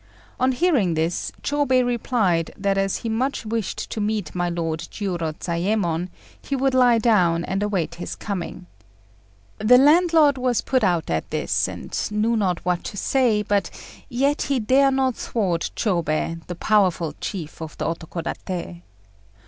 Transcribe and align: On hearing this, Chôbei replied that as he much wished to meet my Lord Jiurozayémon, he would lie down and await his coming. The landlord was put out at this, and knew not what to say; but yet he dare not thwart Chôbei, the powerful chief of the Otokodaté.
On 0.39 0.51
hearing 0.53 0.95
this, 0.95 1.31
Chôbei 1.43 1.85
replied 1.85 2.49
that 2.57 2.75
as 2.75 2.97
he 3.05 3.07
much 3.07 3.45
wished 3.45 3.77
to 3.91 4.01
meet 4.01 4.33
my 4.33 4.49
Lord 4.49 4.79
Jiurozayémon, 4.79 6.09
he 6.41 6.55
would 6.55 6.73
lie 6.73 6.97
down 6.97 7.45
and 7.45 7.61
await 7.61 7.93
his 8.01 8.15
coming. 8.15 8.65
The 9.59 9.77
landlord 9.77 10.39
was 10.39 10.61
put 10.61 10.83
out 10.83 11.11
at 11.11 11.29
this, 11.29 11.67
and 11.67 11.95
knew 12.09 12.35
not 12.35 12.65
what 12.65 12.83
to 12.85 12.97
say; 12.97 13.43
but 13.43 13.69
yet 14.09 14.41
he 14.41 14.59
dare 14.59 14.89
not 14.89 15.13
thwart 15.17 15.69
Chôbei, 15.75 16.47
the 16.47 16.55
powerful 16.55 17.13
chief 17.21 17.61
of 17.61 17.77
the 17.77 17.85
Otokodaté. 17.85 18.81